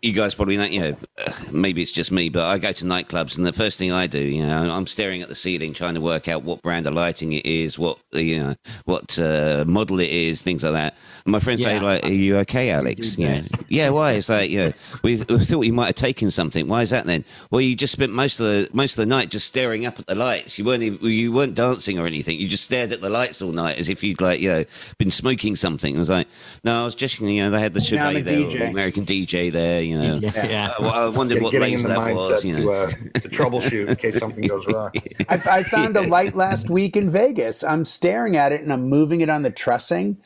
[0.03, 2.83] you guys probably know, you know, uh, maybe it's just me, but I go to
[2.83, 5.93] nightclubs and the first thing I do, you know, I'm staring at the ceiling trying
[5.93, 10.01] to work out what brand of lighting it is, what you know, what uh, model
[10.01, 10.95] it is, things like that.
[11.23, 13.89] And my friends say, like, "Are you okay, Alex?" Yeah, yeah.
[13.91, 14.11] Why?
[14.13, 16.67] It's like, you know, we, we thought you might have taken something.
[16.67, 17.23] Why is that then?
[17.49, 20.07] Well, you just spent most of the most of the night just staring up at
[20.07, 20.59] the lights.
[20.59, 22.37] You weren't even, you weren't dancing or anything.
[22.39, 24.65] You just stared at the lights all night as if you'd like, you know,
[24.97, 25.95] been smoking something.
[25.95, 26.27] I was like,
[26.65, 28.59] no, I was just, you know, they had the Chauvet there, DJ.
[28.59, 30.15] the American DJ there, you know.
[30.15, 30.45] yeah.
[30.45, 30.69] yeah.
[30.77, 32.61] Uh, well, I wondered Get- what Getting lace in the that mindset was, you know.
[32.61, 34.91] to, uh, to troubleshoot in case something goes wrong.
[35.29, 37.63] I, I found a light last week in Vegas.
[37.63, 40.17] I'm staring at it and I'm moving it on the trussing.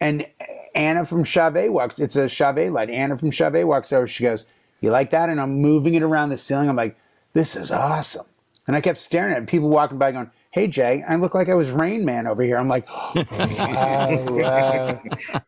[0.00, 0.26] And
[0.74, 1.98] Anna from Chauvet walks.
[1.98, 2.90] It's a Chauvet light.
[2.90, 4.06] Anna from Chauvet walks over.
[4.06, 4.44] She goes,
[4.80, 6.68] "You like that?" And I'm moving it around the ceiling.
[6.68, 6.98] I'm like,
[7.32, 8.26] "This is awesome."
[8.66, 9.48] And I kept staring at it.
[9.48, 12.58] People walking by, going, "Hey Jay, I look like I was Rain Man over here."
[12.58, 14.98] I'm like, oh, uh,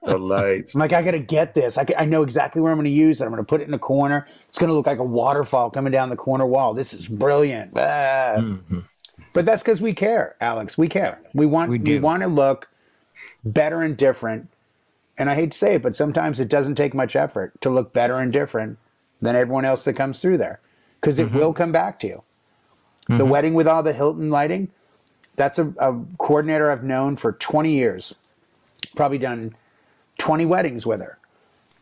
[0.03, 0.75] The lights.
[0.75, 1.79] I'm like, I gotta get this.
[1.79, 3.25] I, I know exactly where I'm gonna use it.
[3.25, 4.27] I'm gonna put it in a corner.
[4.49, 6.75] It's gonna look like a waterfall coming down the corner wall.
[6.75, 7.73] This is brilliant.
[7.77, 8.43] Ah.
[9.33, 10.77] But that's because we care, Alex.
[10.77, 11.21] We care.
[11.35, 12.69] We want We we, want to look
[13.45, 14.49] better and different.
[15.17, 17.93] And I hate to say it, but sometimes it doesn't take much effort to look
[17.93, 18.79] better and different
[19.21, 20.59] than everyone else that comes through there.
[21.01, 22.23] Because it will come back to you.
[23.09, 24.69] The wedding with all the Hilton lighting,
[25.37, 28.37] that's a, a coordinator I've known for 20 years.
[28.95, 29.55] Probably done
[30.19, 31.19] 20 weddings with her.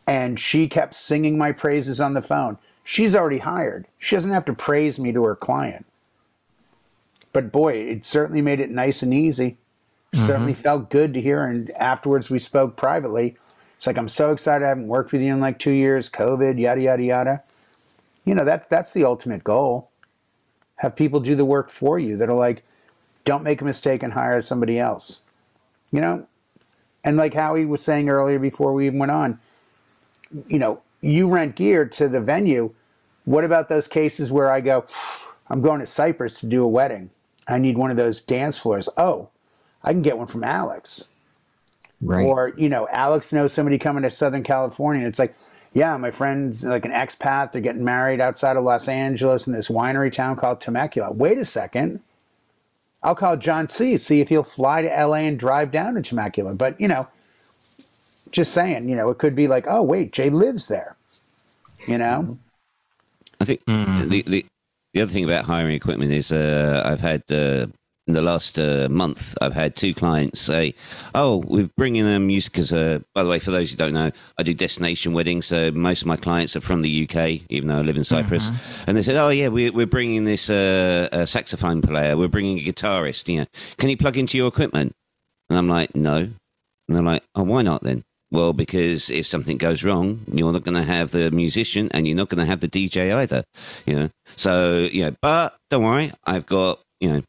[0.07, 2.57] And she kept singing my praises on the phone.
[2.85, 3.87] She's already hired.
[3.97, 5.85] She doesn't have to praise me to her client.
[7.33, 9.57] But boy, it certainly made it nice and easy.
[10.13, 10.61] Certainly mm-hmm.
[10.61, 11.43] felt good to hear.
[11.43, 13.35] And afterwards, we spoke privately.
[13.75, 14.63] It's like, I'm so excited.
[14.63, 17.39] I haven't worked with you in like two years, COVID, yada, yada, yada.
[18.23, 19.89] You know, that's, that's the ultimate goal.
[20.77, 22.63] Have people do the work for you that are like,
[23.25, 25.21] don't make a mistake and hire somebody else.
[25.91, 26.27] You know?
[27.03, 29.39] And like Howie was saying earlier before we even went on,
[30.47, 32.73] you know, you rent gear to the venue.
[33.25, 34.85] What about those cases where I go,
[35.49, 37.11] I'm going to Cyprus to do a wedding.
[37.47, 38.89] I need one of those dance floors.
[38.97, 39.29] Oh,
[39.83, 41.09] I can get one from Alex.
[42.01, 42.25] Right.
[42.25, 45.07] Or, you know, Alex knows somebody coming to Southern California.
[45.07, 45.35] It's like,
[45.73, 47.51] yeah, my friend's like an expat.
[47.51, 51.11] They're getting married outside of Los Angeles in this winery town called Temecula.
[51.11, 52.01] Wait a second.
[53.05, 53.97] I'll call John C.
[53.97, 56.55] See if he'll fly to LA and drive down to Temecula.
[56.55, 57.05] But, you know,
[58.31, 60.97] just saying, you know, it could be like, oh, wait, Jay lives there.
[61.87, 62.39] You know?
[63.39, 64.45] I think the, the
[64.93, 67.67] the other thing about hiring equipment is uh, I've had uh,
[68.07, 70.75] in the last uh, month I've had two clients say,
[71.13, 74.11] "Oh, we're bringing a music." Because uh, by the way, for those who don't know,
[74.37, 77.77] I do destination weddings, so most of my clients are from the UK, even though
[77.77, 78.51] I live in Cyprus.
[78.87, 82.63] And they said, "Oh yeah, we're we're bringing this uh, saxophone player, we're bringing a
[82.63, 83.27] guitarist.
[83.27, 83.45] You know,
[83.77, 84.93] can you plug into your equipment?"
[85.49, 86.35] And I'm like, "No," and
[86.87, 90.75] they're like, "Oh, why not then?" Well, because if something goes wrong, you're not going
[90.75, 93.45] to have the musician and you're not going to have the DJ either,
[93.85, 94.09] you know.
[94.35, 97.21] So, you know, but don't worry, I've got, you know,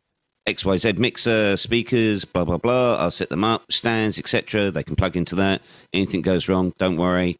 [0.46, 2.96] XYZ mixer, speakers, blah, blah, blah.
[2.96, 4.70] I'll set them up, stands, etc.
[4.70, 5.60] They can plug into that.
[5.92, 7.36] Anything goes wrong, don't worry.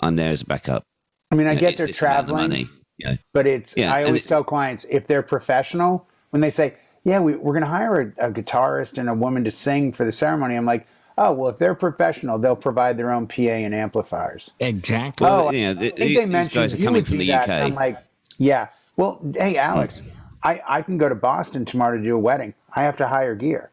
[0.00, 0.82] I'm there as a backup.
[1.30, 2.50] I mean, I You know, get it's they're this amount of traveling.
[2.50, 3.18] money, you.
[3.32, 7.20] But it's Yeah, I always it- tell clients if they're professional, when they say, "Yeah,
[7.20, 10.12] we, we're going to hire a, a guitarist and a woman to sing for the
[10.12, 10.86] ceremony," I'm like,
[11.18, 15.26] "Oh, well, if they're professional, they'll provide their own PA and amplifiers." Exactly.
[15.28, 17.44] oh, you know, I the- think they these mentioned guys are coming from the that.
[17.44, 17.48] UK.
[17.66, 17.98] I'm like,
[18.38, 20.02] "Yeah, well, hey, Alex,
[20.46, 22.54] I I can go to Boston tomorrow to do a wedding.
[22.74, 23.70] I have to hire gear.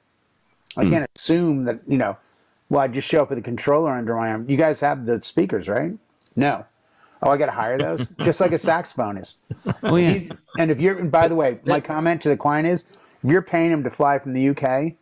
[0.76, 2.18] I can't assume that you know.
[2.70, 4.50] Well, I just show up with a controller under my arm.
[4.50, 5.92] You guys have the speakers, right?
[6.36, 6.66] No.
[7.22, 9.36] Oh, I got to hire those, just like a saxophonist.
[9.84, 10.22] Oh, yeah.
[10.58, 12.84] And if you're, and by the way, my comment to the client is,
[13.24, 14.94] if you're paying him to fly from the UK,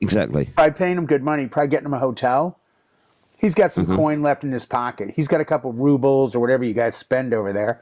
[0.00, 0.50] Exactly.
[0.56, 2.58] by paying him good money, probably getting him a hotel,
[3.38, 3.86] he's got Mm-hmm.
[3.86, 5.12] some coin left in his pocket.
[5.14, 7.80] He's got a couple rubles or whatever you guys spend over there.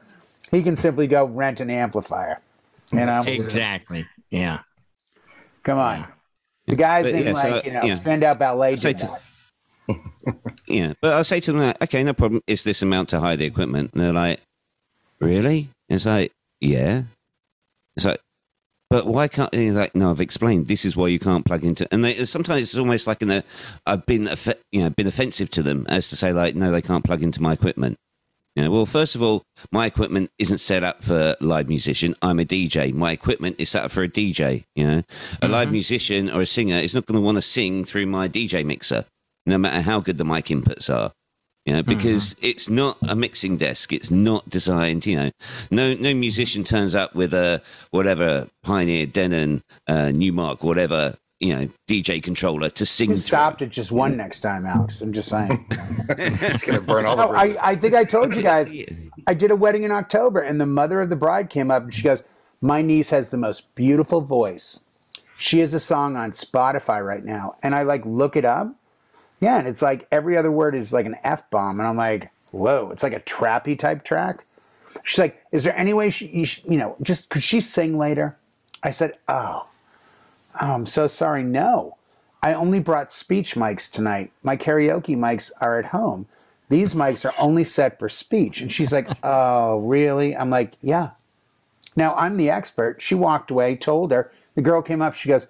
[0.51, 2.39] He can simply go rent an amplifier.
[2.93, 4.05] You know, Exactly.
[4.31, 4.59] Yeah.
[5.63, 6.07] come on.
[6.65, 8.29] The guys But, in yeah, so, like you know yeah.
[8.29, 9.19] out Ballet So did to-
[10.67, 12.41] Yeah, but I'll say to them, like, okay, no problem.
[12.47, 13.91] Is this amount to hire the equipment?
[13.93, 14.39] And they're like,
[15.19, 15.69] really?
[15.89, 17.03] It's like, yeah.
[17.97, 18.21] It's like,
[18.89, 19.49] but why can't?
[19.53, 20.67] And he's like, no, I've explained.
[20.67, 21.87] This is why you can't plug into.
[21.91, 23.43] And they sometimes it's almost like in the,
[23.85, 24.29] I've been,
[24.71, 27.41] you know, been offensive to them as to say like, no, they can't plug into
[27.41, 27.97] my equipment.
[28.55, 32.13] You know, well, first of all, my equipment isn't set up for live musician.
[32.21, 32.93] I'm a DJ.
[32.93, 34.65] My equipment is set up for a DJ.
[34.75, 35.03] You know,
[35.41, 38.27] a live musician or a singer is not going to want to sing through my
[38.27, 39.05] DJ mixer,
[39.47, 41.11] no matter how good the mic inputs are.
[41.65, 43.93] You know, because it's not a mixing desk.
[43.93, 45.05] It's not designed.
[45.05, 45.31] You know,
[45.71, 51.69] no no musician turns up with a whatever Pioneer, Denon, uh, Numark, whatever you know
[51.87, 53.11] DJ controller to sing.
[53.11, 55.01] You stopped at just one next time, Alex.
[55.01, 55.65] I'm just saying.
[56.09, 57.55] It's going to burn all the No, I.
[57.61, 58.71] I think I told you guys.
[59.27, 61.93] I did a wedding in October, and the mother of the bride came up and
[61.93, 62.23] she goes,
[62.61, 64.81] My niece has the most beautiful voice.
[65.37, 67.55] She has a song on Spotify right now.
[67.63, 68.75] And I like look it up.
[69.39, 71.79] Yeah, and it's like every other word is like an F bomb.
[71.79, 74.45] And I'm like, Whoa, it's like a trappy type track.
[75.03, 77.97] She's like, Is there any way she, you, sh- you know, just could she sing
[77.97, 78.37] later?
[78.83, 79.63] I said, Oh,
[80.61, 81.43] oh, I'm so sorry.
[81.43, 81.97] No.
[82.41, 84.31] I only brought speech mics tonight.
[84.43, 86.27] My karaoke mics are at home.
[86.69, 88.61] These mics are only set for speech.
[88.61, 90.35] And she's like, Oh, really?
[90.35, 91.11] I'm like, Yeah.
[91.95, 93.01] Now I'm the expert.
[93.01, 94.31] She walked away, told her.
[94.55, 95.47] The girl came up, she goes,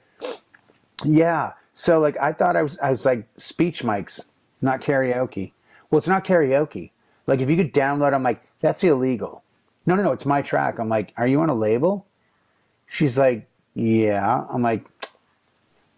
[1.04, 1.54] Yeah.
[1.74, 4.28] So like I thought I was I was like speech mics,
[4.62, 5.52] not karaoke.
[5.90, 6.92] Well, it's not karaoke.
[7.26, 9.44] Like if you could download, I'm like, that's illegal.
[9.86, 10.80] No, no, no, it's my track.
[10.80, 12.06] I'm like, are you on a label?
[12.86, 14.46] She's like, yeah.
[14.50, 14.86] I'm like,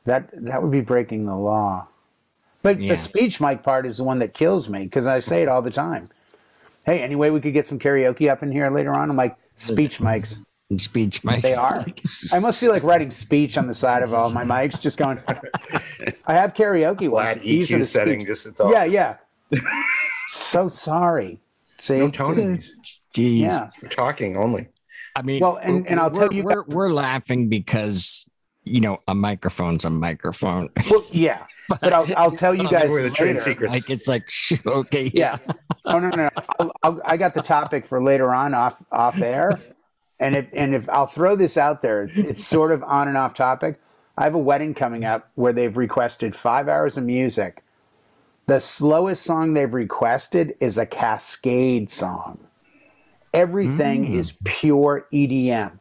[0.06, 1.88] that that would be breaking the law.
[2.64, 2.94] But Yeah.
[2.94, 5.62] the speech mic part is the one that kills me because I say it all
[5.62, 6.10] the time.
[6.86, 9.10] Hey, anyway, we could get some karaoke up in here later on.
[9.10, 10.40] I'm like, speech mics.
[10.70, 11.42] In speech, mics.
[11.42, 11.86] They are.
[12.32, 15.20] I must feel like writing speech on the side of all my mics, just going.
[15.28, 17.42] I have karaoke Flat ones.
[17.44, 19.18] These are EQ the setting, speech- just it's all Yeah, yeah.
[20.30, 21.40] so sorry.
[21.78, 22.60] See, no tone.
[23.16, 23.40] Jeez.
[23.42, 23.68] yeah.
[23.80, 24.68] for talking only.
[25.16, 28.25] I mean, Well, and- and I'll tell we're- you we're, we're laughing because
[28.66, 30.70] you know a microphone's a microphone.
[30.90, 33.40] Well, yeah, but I'll, I'll tell you guys Where the trade later.
[33.40, 33.74] secrets.
[33.74, 34.30] like it's like
[34.66, 35.38] okay, Yeah.
[35.86, 36.30] Oh no, no, no.
[36.60, 39.60] I'll, I'll, I got the topic for later on off off air,
[40.20, 43.18] and if and if I'll throw this out there, it's it's sort of on and
[43.18, 43.80] off topic.
[44.18, 47.64] I have a wedding coming up where they've requested five hours of music.
[48.46, 52.40] The slowest song they've requested is a Kaskade song.
[53.34, 54.16] Everything hmm.
[54.16, 55.80] is pure EDM.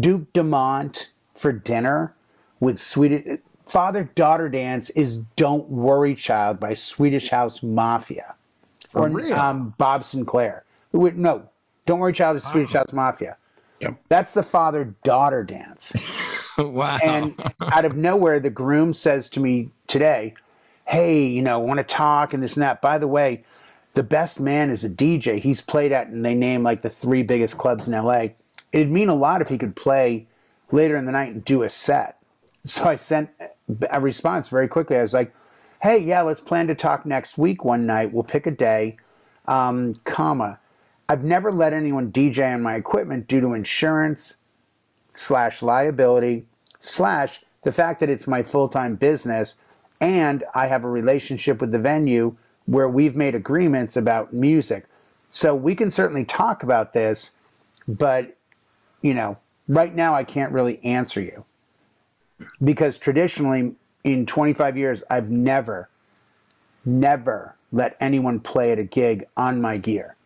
[0.00, 1.11] Duke Dumont
[1.42, 2.14] for dinner
[2.60, 8.36] with Swedish father daughter dance is "Don't Worry Child" by Swedish House Mafia
[8.94, 9.34] or real?
[9.34, 10.62] um, Bob Sinclar.
[10.92, 11.48] Wait, no,
[11.84, 13.36] "Don't Worry Child" is Swedish House Mafia.
[13.80, 14.00] Yep.
[14.06, 15.92] That's the father daughter dance.
[16.58, 16.98] wow.
[17.02, 20.34] And out of nowhere, the groom says to me today,
[20.86, 22.80] Hey, you know, want to talk and this and that.
[22.80, 23.42] By the way,
[23.94, 25.40] the best man is a DJ.
[25.40, 28.28] He's played at, and they name like the three biggest clubs in LA.
[28.72, 30.28] It'd mean a lot if he could play
[30.72, 32.18] later in the night and do a set.
[32.64, 33.30] So I sent
[33.90, 34.96] a response very quickly.
[34.96, 35.34] I was like,
[35.82, 38.12] Hey, yeah, let's plan to talk next week one night.
[38.12, 38.96] We'll pick a day,
[39.48, 40.60] um, comma.
[41.08, 44.36] I've never let anyone DJ on my equipment due to insurance,
[45.12, 46.46] slash liability
[46.80, 49.56] slash the fact that it's my full-time business
[50.00, 52.34] and I have a relationship with the venue
[52.66, 54.86] where we've made agreements about music.
[55.30, 58.36] So we can certainly talk about this, but
[59.00, 59.36] you know,
[59.68, 61.44] right now I can't really answer you.
[62.62, 65.88] Because traditionally in 25 years I've never
[66.84, 70.16] never let anyone play at a gig on my gear.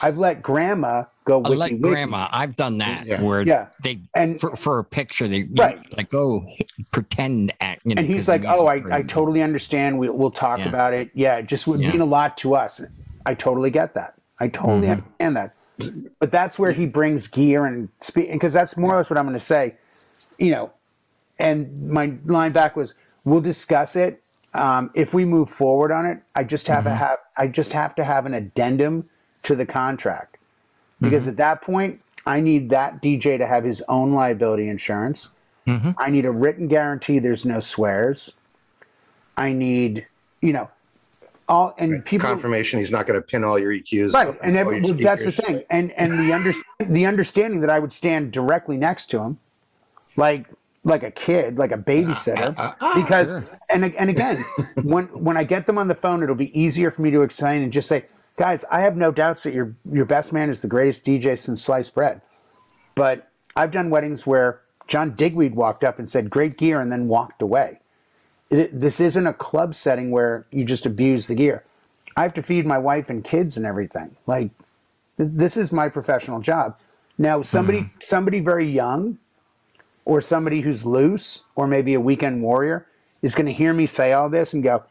[0.00, 2.28] I've let grandma go I wiki like grandma.
[2.32, 3.20] I've done that Yeah.
[3.22, 3.66] where Yeah.
[3.82, 5.78] they And- for, for a picture they you Right.
[5.96, 6.44] like oh
[6.90, 9.98] pretend at You know, and he's 'cause the like, "Oh, I, I totally understand.
[9.98, 10.68] We, we'll talk Yeah.
[10.68, 11.10] about it.
[11.14, 11.92] Yeah, it just would Yeah.
[11.92, 12.82] mean a lot to us.
[13.26, 14.14] I totally get that.
[14.40, 14.90] I totally Mm-hmm.
[14.90, 15.52] understand that.
[16.20, 19.18] But that's where he brings gear and speed and because that's more or less what
[19.18, 19.76] I'm going to say.
[20.38, 20.72] You know,
[21.38, 24.22] and my line back was, "We'll discuss it
[24.54, 26.22] um, if we move forward on it.
[26.34, 26.88] I just have Mm-hmm.
[26.90, 29.04] to have I just have to have an addendum
[29.42, 30.36] to the contract
[31.00, 31.30] because Mm-hmm.
[31.30, 35.30] at that point, I need that DJ to have his own liability insurance."
[35.66, 35.92] Mm-hmm.
[35.96, 38.32] I need a written guarantee there's no swears.
[39.36, 40.06] I need,
[40.42, 40.68] you know,
[41.48, 44.12] all and people Confirmation he's not going to pin all your EQs.
[44.12, 47.78] right, and every, well, that's the thing, and and the under the understanding that I
[47.78, 49.38] would stand directly next to him,
[50.16, 50.46] like
[50.84, 53.32] like a kid, like a babysitter, ah, ah, ah, because
[53.70, 54.42] and and again,
[54.82, 57.62] when when I get them on the phone, it'll be easier for me to explain
[57.62, 58.04] and just say,
[58.36, 61.62] guys, I have no doubts that your your best man is the greatest DJ since
[61.62, 62.20] sliced bread,
[62.94, 67.08] but I've done weddings where John Digweed walked up and said, "Great gear," and then
[67.08, 67.80] walked away.
[68.50, 71.64] It, this isn't a club setting where you just abuse the gear.
[72.16, 74.16] I have to feed my wife and kids and everything.
[74.26, 74.50] Like
[75.16, 76.76] th- this is my professional job.
[77.18, 78.00] Now, somebody mm-hmm.
[78.00, 79.18] somebody very young,
[80.04, 82.86] or somebody who's loose, or maybe a weekend warrior,
[83.22, 84.84] is going to hear me say all this and go,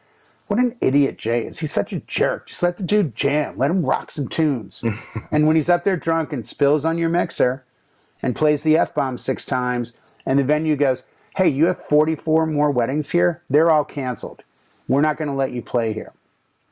[0.48, 1.58] "What an idiot Jay is!
[1.58, 2.46] He's such a jerk.
[2.46, 3.56] Just let the dude jam.
[3.56, 4.82] Let him rock some tunes."
[5.30, 7.64] and when he's up there drunk and spills on your mixer,
[8.22, 11.04] and plays the f bomb six times, and the venue goes,
[11.36, 13.42] "Hey, you have 44 more weddings here.
[13.50, 14.42] They're all canceled.
[14.88, 16.12] We're not going to let you play here."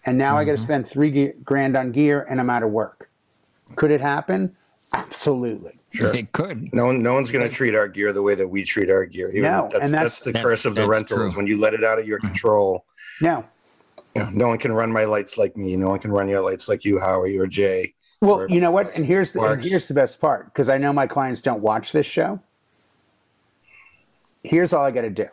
[0.05, 0.65] And now I got to mm-hmm.
[0.65, 3.09] spend three grand on gear, and I'm out of work.
[3.77, 4.55] Could it happen?
[4.95, 5.73] Absolutely.
[5.93, 6.15] Sure.
[6.15, 6.73] It could.
[6.75, 9.05] No one, no one's going to treat our gear the way that we treat our
[9.05, 9.29] gear.
[9.31, 11.17] Even- No, that's, and that's, that's- the That's- curse of the that's rental.
[11.19, 11.31] true.
[11.33, 12.29] When you let it out of your mm-hmm.
[12.29, 12.85] control.
[13.21, 13.45] No.
[14.15, 15.77] You know, no one can run my lights like me.
[15.77, 17.95] No one can run your lights like you, Howie or Jay.
[18.21, 18.95] Well, Or- you know what?
[18.95, 21.93] And here's the and here's the best part because I know my clients don't watch
[21.93, 22.41] this show.
[24.43, 25.27] Here's all I got to do.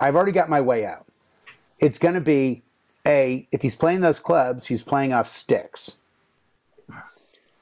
[0.00, 1.06] I've already got my way out.
[1.80, 2.62] It's going to be
[3.06, 5.98] a if he's playing those clubs, he's playing off sticks.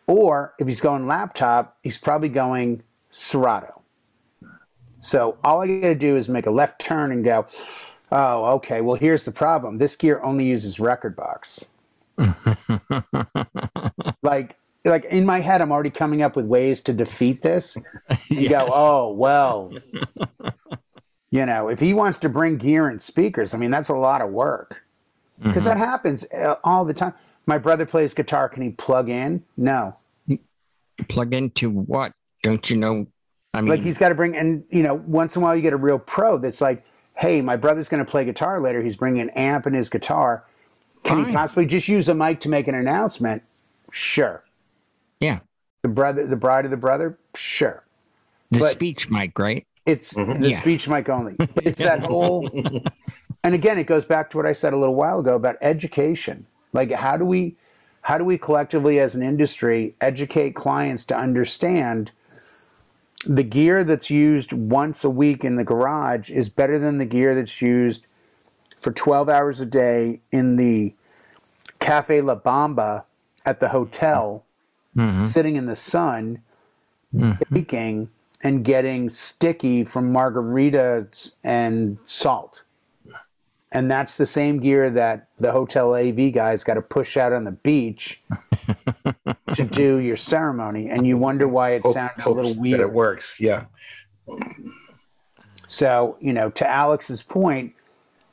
[0.06, 3.82] Or if he's going laptop, he's probably going Serato.
[4.98, 7.46] So all I got to do is make a left turn and go,
[8.12, 8.80] oh, okay.
[8.80, 9.78] Well, here's the problem.
[9.78, 11.64] This gear only uses rekordbox.
[14.22, 14.56] like,
[14.86, 17.76] like in my head, I'm already coming up with ways to defeat this.
[18.28, 19.72] You go, oh well.
[21.30, 24.20] you know, if he wants to bring gear and speakers, I mean, that's a lot
[24.20, 24.82] of work
[25.42, 27.14] because that happens uh, all the time.
[27.46, 28.48] My brother plays guitar.
[28.48, 29.44] Can he plug in?
[29.56, 29.94] No.
[31.08, 32.12] Plug into what?
[32.42, 33.06] Don't you know?
[33.54, 35.62] I mean, like he's got to bring and you know once in a while you
[35.62, 36.84] get a real pro that's like
[37.16, 40.44] hey my brother's going to play guitar later he's bringing an amp and his guitar
[41.04, 43.42] can he possibly just use a mic to make an announcement
[43.92, 44.42] sure
[45.20, 45.40] yeah,
[45.82, 47.18] the brother the bride of the brother?
[47.34, 47.82] Sure.
[48.50, 49.66] The But- speech mic, right?
[49.86, 50.40] it's mm-hmm.
[50.40, 50.60] the Yeah.
[50.60, 51.34] speech mic only.
[51.38, 52.48] But it's that whole
[53.44, 56.46] and again it goes back to what i said a little while ago about education.
[56.72, 57.56] Like how do we
[58.02, 62.10] how do we collectively as an industry educate clients to understand
[63.24, 67.34] the gear that's used once a week in the garage is better than the gear
[67.34, 68.06] that's used
[68.76, 70.94] for 12 hours a day in the
[71.80, 73.04] Cafe La Bamba
[73.44, 74.44] at the hotel,
[74.96, 75.26] Mhm.
[75.28, 76.40] sitting in the sun,
[77.50, 78.08] baking
[78.42, 82.64] and getting sticky from margaritas and salt.
[83.72, 87.44] And that's the same gear that the hotel AV guys got to push out on
[87.44, 88.20] the beach
[89.54, 90.88] to do your ceremony.
[90.88, 92.80] And you wonder why it Hope- sounded a hopes little that weird.
[92.80, 93.38] it works.
[93.40, 93.64] Yeah.
[95.68, 97.74] So, you know, to Alex's point,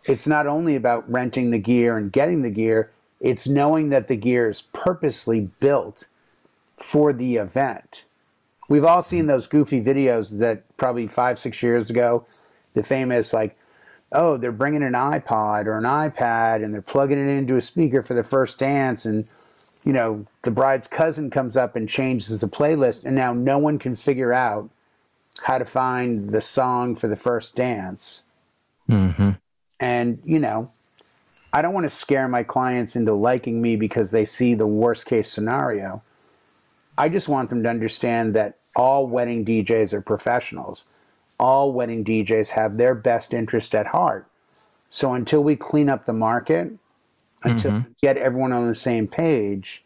[0.05, 4.15] it's not only about renting the gear and getting the gear, it's knowing that the
[4.15, 6.07] gear is purposely built
[6.83, 8.03] for the event.
[8.69, 12.25] We've all seen those goofy videos that probably five, six years ago,
[12.73, 13.57] the famous, like,
[14.11, 18.03] oh, they're bringing an iPod or an iPad and they're plugging it into a speaker
[18.03, 19.05] for the first dance.
[19.05, 19.27] And,
[19.83, 23.05] you know, the bride's cousin comes up and changes the playlist.
[23.05, 24.69] And now no one can figure out
[25.43, 28.25] how to find the song for the first dance.
[28.89, 29.31] Mm-hmm.
[29.79, 30.69] And, you know,
[31.51, 35.05] I don't want to scare my clients into liking me because they see the worst
[35.05, 36.01] case scenario.
[36.97, 40.85] I just want them to understand that all wedding DJs are professionals.
[41.39, 44.27] All wedding DJs have their best interest at heart.
[44.89, 46.71] So until we clean up the market,
[47.43, 47.87] until mm-hmm.
[47.87, 49.83] we get everyone on the same page,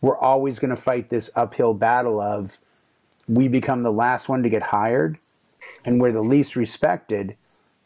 [0.00, 2.58] we're always going to fight this uphill battle of
[3.28, 5.18] we become the last one to get hired
[5.84, 7.36] and we're the least respected,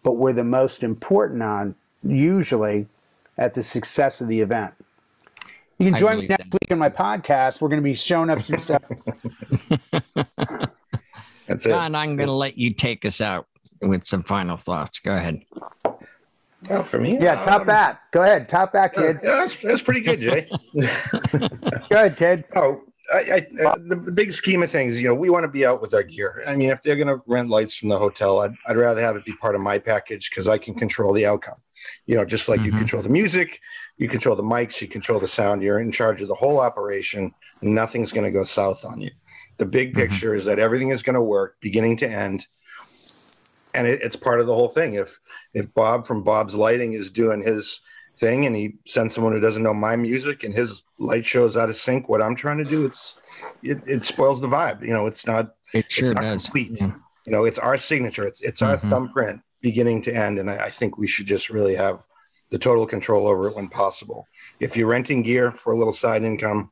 [0.02, 2.86] but we're the most important on usually
[3.36, 4.74] at the success of the event.
[5.78, 6.52] You can join me next that.
[6.52, 7.60] week on my podcast.
[7.60, 8.84] We're going to be showing up some stuff.
[11.46, 11.70] That's it.
[11.70, 13.46] John, I'm going to let you take us out
[13.82, 14.98] with some final thoughts.
[14.98, 15.42] Go ahead.
[16.70, 17.18] Oh, for me?
[17.18, 18.00] Yeah, top um, bat.
[18.12, 19.18] Go ahead, top bat, Yeah, kid.
[19.22, 20.48] that's, that's pretty good, Jay.
[21.32, 22.44] Go ahead, kid.
[22.56, 22.80] Oh,
[23.12, 25.82] I, I, uh, the big scheme of things, you know, we want to be out
[25.82, 26.42] with our gear.
[26.46, 29.14] I mean, if they're going to rent lights from the hotel, I'd, I'd rather have
[29.16, 31.58] it be part of my package because I can control the outcome.
[32.06, 32.78] You know, just like you Mhm.
[32.78, 33.60] control the music,
[33.96, 35.62] you control the mics, you control the sound.
[35.62, 37.32] You're in charge of the whole operation.
[37.62, 39.10] Nothing's going to go south on you.
[39.58, 39.98] The big Mhm.
[39.98, 42.46] picture is that everything is going to work beginning to end.
[43.74, 44.94] And it, it's part of the whole thing.
[44.94, 45.18] If
[45.52, 47.80] if Bob from Bob's Lighting is doing his
[48.18, 51.68] thing and he sends someone who doesn't know my music and his light shows out
[51.68, 53.14] of sync what I'm trying to do, it's
[53.62, 54.82] it, it spoils the vibe.
[54.82, 56.44] You know, it's not It sure it's not does.
[56.44, 56.78] complete.
[56.80, 56.92] Yeah.
[57.26, 58.26] You know, it's our signature.
[58.26, 58.90] It's it's our Mhm.
[58.90, 60.38] thumbprint beginning to end.
[60.38, 62.04] And I, I think we should just really have
[62.50, 64.28] the total control over it when possible.
[64.60, 66.70] If you're renting gear for a little side income,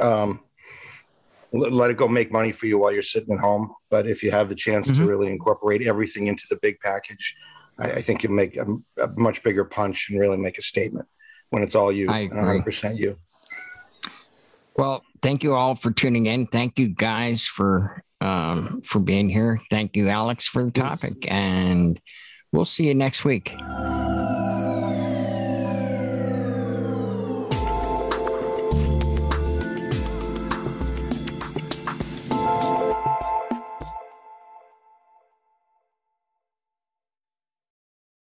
[0.00, 0.40] um,
[1.52, 3.72] let, let it go make money for you while you're sitting at home.
[3.88, 5.06] But if you have the chance to Mhm.
[5.06, 7.34] really incorporate everything into the big package,
[7.78, 8.66] I, I think you'll make a,
[9.00, 11.06] a much bigger punch and really make a statement
[11.50, 13.16] when it's all you, I 100% you.
[14.76, 16.46] Well, thank you all for tuning in.
[16.46, 19.60] Thank you guys for um, for being here.
[19.70, 22.00] Thank you, Alex, for the topic, and
[22.52, 23.54] we'll see you next week.